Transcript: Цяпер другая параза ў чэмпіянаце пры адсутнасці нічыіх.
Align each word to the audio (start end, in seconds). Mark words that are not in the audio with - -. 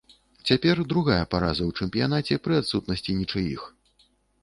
Цяпер 0.49 0.81
другая 0.93 1.19
параза 1.35 1.63
ў 1.67 1.71
чэмпіянаце 1.83 2.41
пры 2.49 2.53
адсутнасці 2.65 3.19
нічыіх. 3.23 3.73